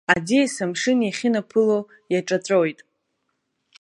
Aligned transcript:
Аӡиас 0.13 0.55
амшын 0.63 0.99
иахьынаԥыло 1.03 1.79
иаҿаҵәоит. 2.13 2.79